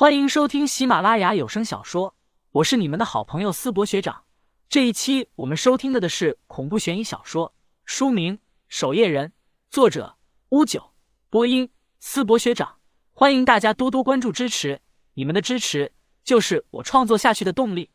[0.00, 2.14] 欢迎收听喜马拉雅有声小说，
[2.52, 4.24] 我是你们的好朋友思博学长。
[4.66, 7.52] 这一期我们收听的的是恐怖悬疑小说，
[7.84, 9.28] 书名《守夜人》，
[9.70, 10.16] 作者
[10.48, 10.94] 乌九，
[11.28, 11.68] 播音
[11.98, 12.76] 思博学长。
[13.12, 14.80] 欢迎大家多多关注支持，
[15.12, 15.92] 你们的支持
[16.24, 17.90] 就是我创作下去的动力。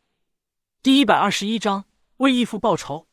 [0.83, 1.85] 第一百二十一章，
[2.17, 3.07] 为义父报仇。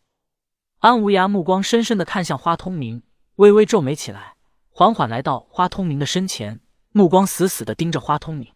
[0.80, 3.02] 安无涯目光深深的看向花通明，
[3.36, 4.36] 微微皱眉起来，
[4.68, 8.52] 缓缓来到花通明的身前，目光死死的盯着花通明。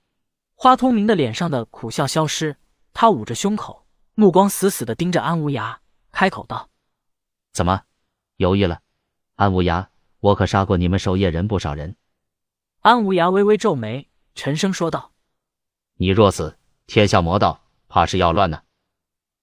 [0.59, 2.57] 花通明的脸上的苦笑消失，
[2.95, 5.77] 他捂着胸口，目光死死的盯着安无涯，
[6.11, 6.71] 开口道
[7.53, 7.83] ：“怎么，
[8.37, 8.81] 犹豫了？
[9.35, 9.89] 安无涯，
[10.19, 11.95] 我可杀过你们守夜人不少人。”
[12.81, 15.13] 安无涯微微皱眉，沉声说道
[15.97, 18.63] ：“你若死，天下魔道怕是要乱呢。”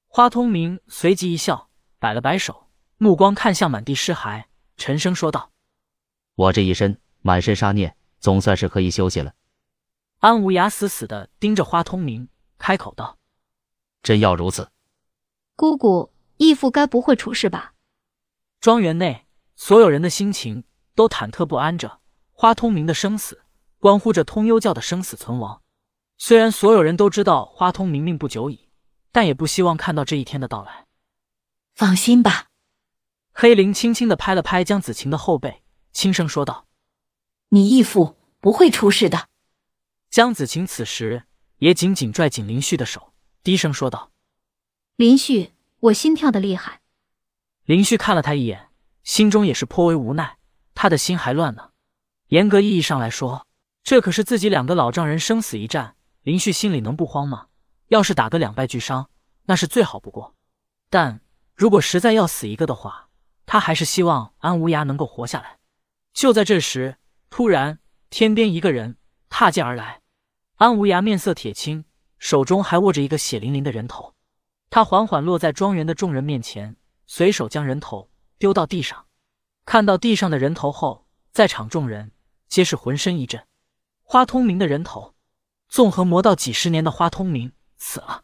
[0.10, 4.46] 花通明随即一笑，摆了摆手，目光看向满地尸骸，
[4.78, 5.52] 沉声说道
[6.34, 9.36] ：“我这一身满身杀孽，总算是可以休息了。”
[10.24, 13.18] 安无涯死死的盯着花通明，开口道
[14.02, 14.70] ：“真要如此？
[15.58, 17.74] 姑姑，义父该不会出事吧？”
[18.62, 20.64] 庄园内所有人的心情
[20.96, 22.00] 都忐忑不安着。
[22.32, 23.44] 花通明的生死，
[23.80, 25.62] 关乎着通幽教的生死存亡。
[26.18, 28.70] 虽然所有人都知道花通明命不久矣，
[29.12, 30.88] 但也不希望看到这一天的到来。
[31.76, 32.48] 放心吧。
[33.34, 36.66] 黑灵轻轻的拍了拍江子晴的后背，轻声说道
[37.50, 39.28] ：“你义父不会出事的。”
[40.14, 41.24] 江子晴此时
[41.58, 44.12] 也紧紧拽紧林旭的手，低声说道
[44.96, 46.82] ：“林旭，我心跳的厉害。”
[47.66, 48.70] 林旭看了他一眼，
[49.02, 50.38] 心中也是颇为无奈。
[50.76, 51.72] 他的心还乱呢。
[52.28, 53.48] 严格意义上来说，
[53.84, 57.48] 这可是自己两个老丈人生死一战，林旭心里能不慌吗？
[57.88, 59.10] 要是打个两败俱伤，
[59.46, 60.36] 那是最好不过。
[60.92, 61.22] 但
[61.56, 63.10] 如果实在要死一个的话，
[63.48, 65.58] 他还是希望安无涯能够活下来。
[66.14, 67.00] 就在这时，
[67.32, 67.80] 突然
[68.12, 68.98] 天边一个人
[69.28, 70.02] 踏剑而来。
[70.56, 71.84] 安无涯面色铁青，
[72.20, 74.14] 手中还握着一个血淋淋的人头。
[74.70, 79.06] 他缓缓落在庄园的众人面前，随手将人头丢到地上。
[79.66, 82.12] 看到地上的人头后，在场众人
[82.48, 83.46] 皆是浑身一震。
[84.04, 85.16] 花通明的人头，
[85.70, 88.24] 纵横魔道几十年的花通明死了。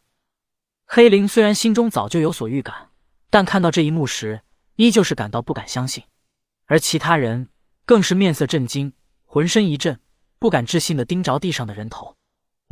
[0.86, 2.90] 黑灵虽然心中早就有所预感，
[3.28, 4.42] 但看到这一幕时，
[4.76, 6.04] 依旧是感到不敢相信。
[6.66, 7.48] 而其他人
[7.84, 8.92] 更是面色震惊，
[9.24, 10.00] 浑身一震，
[10.38, 12.16] 不敢置信的盯着地上的人头。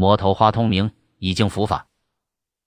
[0.00, 1.88] 魔头花通明已经伏法，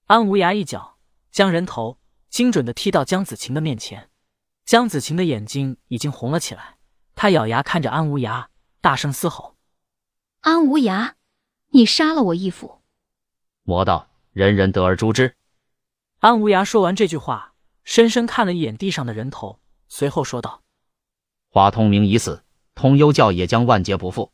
[0.08, 0.98] 安无涯一脚
[1.32, 1.98] 将人头
[2.28, 4.10] 精准的踢到江子晴的面前。
[4.66, 6.76] 江子晴的眼睛已经红了起来，
[7.16, 8.48] 他咬牙看着安无涯，
[8.82, 9.56] 大声嘶吼
[10.42, 11.14] ：“安无涯，
[11.70, 12.82] 你杀了我义父！”
[13.64, 15.38] 魔道人人得而诛之。
[16.20, 17.54] 安无涯说完这句话，
[17.86, 20.64] 深深看了一眼地上的人头，随后说道
[21.48, 22.44] ：“花通明已死，
[22.76, 24.34] 通幽教也将万劫不复。”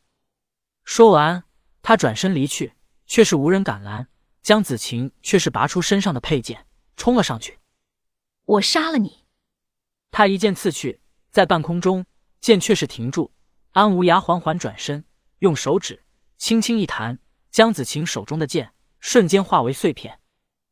[0.82, 1.44] 说完，
[1.80, 2.72] 他转身离去。
[3.08, 4.06] 却是无人敢拦，
[4.42, 7.58] 江子晴却是拔出身上的佩剑，冲了上去。
[8.44, 9.24] 我杀了你！
[10.10, 12.04] 他一剑刺去，在半空中，
[12.40, 13.32] 剑却是停住。
[13.72, 15.04] 安无涯缓缓转身，
[15.38, 16.04] 用手指
[16.36, 17.18] 轻轻一弹，
[17.50, 20.20] 江子晴手中的剑瞬间化为碎片。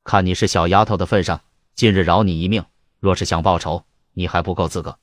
[0.05, 1.43] 看你是小丫头的份上，
[1.75, 2.65] 今日饶你一命。
[3.01, 4.99] 若是想报仇，你还不够资格。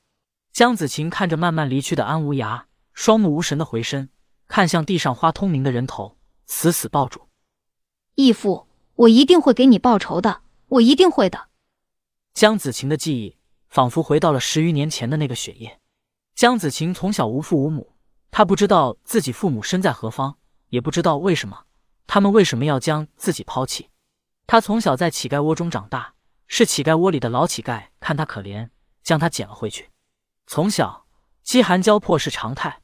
[0.52, 4.08] 江子晴看着慢慢离去的安无涯，双目无神的回身，
[4.46, 6.16] 看向地上花通明的人头。
[6.46, 7.23] 死死抱住，
[8.16, 11.48] 义父，我一定会给你报仇的，我一定会的。
[12.32, 13.36] 江子晴的记忆
[13.68, 15.80] 仿佛回到了十余年前的那个雪夜。
[16.36, 17.92] 江子晴从小无父无母，
[18.30, 20.36] 她不知道自己父母身在何方，
[20.68, 21.64] 也不知道为什么
[22.06, 23.90] 他们为什么要将自己抛弃。
[24.46, 26.14] 她从小在乞丐窝中长大，
[26.46, 28.70] 是乞丐窝里的老乞丐看她可怜，
[29.02, 29.90] 将她捡了回去。
[30.46, 31.06] 从小
[31.42, 32.80] 饥寒交迫是常态，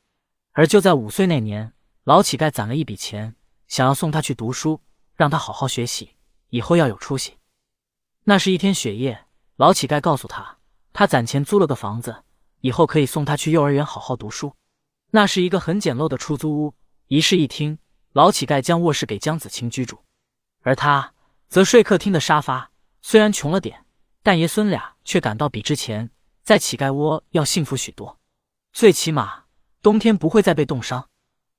[0.52, 3.36] 而就在五岁那年，老乞丐攒了一笔钱。
[3.68, 4.80] 想要送他去读书，
[5.20, 6.16] 让他好好学习，
[6.48, 7.36] 以后要有出息。
[8.24, 9.26] 那是一天雪夜，
[9.56, 10.56] 老乞丐告诉他，
[10.94, 12.24] 他攒钱租了个房子，
[12.62, 14.54] 以后可以送他去幼儿园好好读书。
[15.10, 16.74] 那是一个很简陋的出租屋，
[17.08, 17.78] 一室一厅。
[18.14, 19.98] 老乞丐将卧室给江子清居住，
[20.62, 21.12] 而他
[21.48, 22.70] 则睡客厅的沙发。
[23.02, 23.84] 虽然穷了点，
[24.22, 26.10] 但爷孙俩却感到比之前
[26.42, 28.18] 在乞丐窝要幸福许多。
[28.72, 29.44] 最起码
[29.82, 31.06] 冬天不会再被冻伤。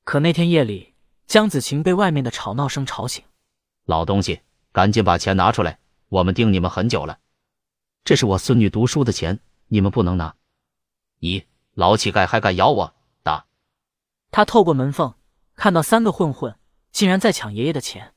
[0.04, 0.96] 可那天夜里。
[1.28, 3.24] 江子晴被外面的吵闹声吵醒，
[3.86, 4.42] 老东西，
[4.72, 5.80] 赶紧把钱拿出来，
[6.10, 7.20] 我们盯你们很久了。
[8.04, 10.36] 这是我孙女读书的钱，你们不能拿。
[11.20, 12.96] 咦，老乞丐还敢咬我？
[13.24, 13.46] 打！
[14.32, 15.14] 他透过门缝
[15.56, 16.58] 看到三个混混
[16.92, 18.14] 竟然在抢爷爷的钱，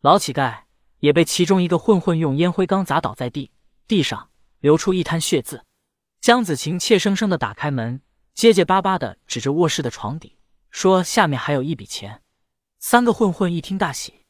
[0.00, 0.64] 老乞丐
[0.98, 3.50] 也被其中一个混混用烟灰缸砸倒在地，
[3.86, 4.30] 地上
[4.60, 5.64] 流出一滩血渍。
[6.20, 8.00] 江子晴怯生生的打开门，
[8.34, 10.38] 结结巴巴的指着卧室的床底，
[10.70, 12.22] 说：“下面还有一笔钱。”
[12.78, 14.21] 三个混混一听大喜，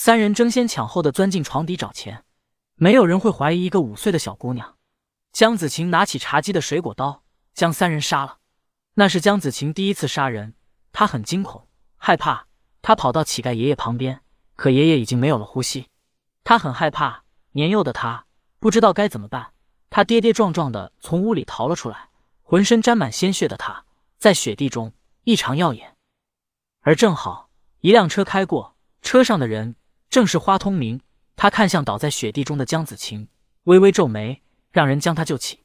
[0.00, 2.22] 三人争先抢后的钻进床底找钱。
[2.76, 4.76] 没有人会怀疑一个五岁的小姑娘。
[5.32, 8.38] 江子晴拿起茶几的水果刀，将三人杀了。
[8.94, 10.54] 那是江子晴第一次杀人，
[10.92, 11.66] 她很惊恐、
[11.96, 12.46] 害怕。
[12.80, 14.20] 她跑到乞丐爷爷旁边，
[14.54, 15.88] 可爷爷已经没有了呼吸。
[16.44, 18.26] 她很害怕，年幼的她
[18.60, 19.52] 不知道该怎么办。
[19.90, 22.10] 她跌跌撞撞的从屋里逃了出来，
[22.42, 23.84] 浑身沾满鲜血的她
[24.16, 24.92] 在雪地中
[25.24, 25.96] 异常耀眼。
[26.82, 29.74] 而正好一辆车开过，车上的人
[30.10, 31.00] 正是花通明。
[31.36, 33.28] 他看向倒在雪地中的江子晴，
[33.64, 35.64] 微微皱眉，让人将他救起。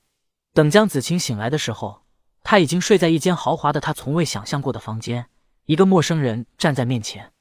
[0.54, 2.04] 等江子晴醒来的时候，
[2.44, 5.30] 他已经睡在一间豪华的他从未想象过的房间。
[5.66, 7.32] 一个陌生人站在面前，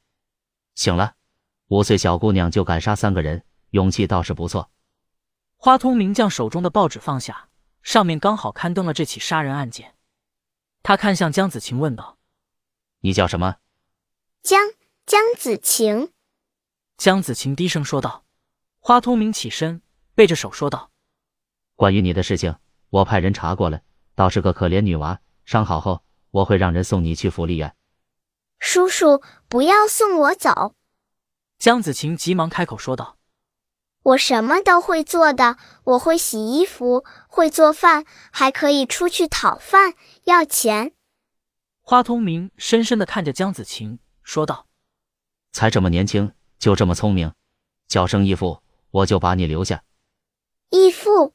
[0.75, 1.15] 醒了，
[1.67, 4.71] 五岁小姑娘就敢杀三个人，勇气倒是不错。
[5.57, 7.49] 花通明将手中的报纸放下，
[7.81, 9.93] 上面刚好刊登了这起杀人案件。
[10.81, 12.17] 他看向江子晴问道
[13.01, 13.57] ：“你叫什么？”
[14.41, 14.71] 江
[15.05, 16.12] 江子晴。
[16.97, 18.23] 江子晴低声说道。
[18.85, 19.81] 花通明起身，
[20.13, 20.91] 背着手说道
[21.77, 22.57] ：“关于你的事情，
[22.89, 23.81] 我派人查过了，
[24.13, 25.21] 倒是个可怜女娃。
[25.45, 27.73] 伤好后，我会让人送你去福利院。”
[28.59, 30.75] 叔叔，不要送我走！
[31.57, 33.17] 江子晴急忙开口说道
[34.03, 39.93] ：“我什么都会做的，我会洗衣服，会做饭，还可以出去讨饭
[40.25, 40.93] 要钱。”
[41.79, 44.67] 花通明深深的看着江子晴，说道
[45.53, 47.33] ：“才这么年轻，就这么聪明，
[47.89, 48.63] 叫声义父。”
[48.93, 49.83] 我就把你留下，
[50.69, 51.33] 义父。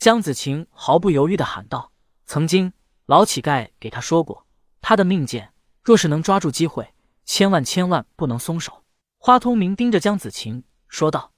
[0.00, 1.92] 江子晴毫不犹豫的喊道
[2.26, 2.72] ：“曾经
[3.06, 4.44] 老乞丐给他说过，
[4.80, 5.52] 他的命贱，
[5.84, 6.92] 若是能抓住机会，
[7.24, 8.82] 千万千万不能松手。”
[9.18, 11.30] 花通明盯着江子晴说道：“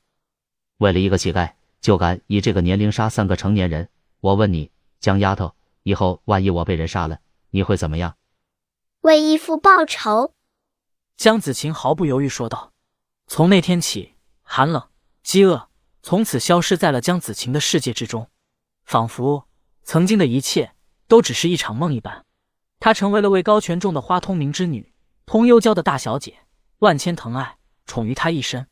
[0.81, 3.91] 为了一个乞丐，就敢以这个年龄杀三个成年人？
[4.21, 7.21] 我问你，江丫头，以后万一我被人杀了，
[7.51, 8.17] 你会怎么样？”
[9.03, 10.35] 为义父报仇。
[11.19, 12.73] 江子晴毫不犹豫说道
[13.27, 14.89] ：“从那天起，寒冷。”
[15.23, 15.69] 饥饿
[16.03, 18.31] 从此消失在了江子晴的世界之中，
[18.85, 19.49] 仿佛
[19.83, 20.73] 曾经的一切
[21.09, 22.25] 都只是一场梦一般。
[22.79, 24.93] 她成为了位高权重的花通明之女，
[25.27, 26.39] 通幽娇的大小姐，
[26.79, 27.57] 万千疼爱，
[27.87, 28.69] 宠于她一身。